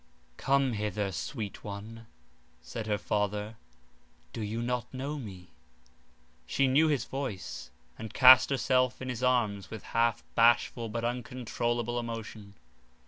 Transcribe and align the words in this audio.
"Come 0.37 0.73
hither, 0.73 1.11
sweet 1.11 1.63
one," 1.63 2.07
said 2.63 2.87
her 2.87 2.97
father, 2.97 3.55
"do 4.33 4.41
you 4.41 4.63
not 4.63 4.91
know 4.91 5.19
me?" 5.19 5.49
she 6.47 6.67
knew 6.67 6.87
his 6.87 7.05
voice, 7.05 7.69
and 7.99 8.11
cast 8.11 8.49
herself 8.49 8.99
in 8.99 9.09
his 9.09 9.21
arms 9.21 9.69
with 9.69 9.83
half 9.93 10.23
bashful 10.33 10.89
but 10.89 11.05
uncontrollable 11.05 11.99
emotion. 11.99 12.55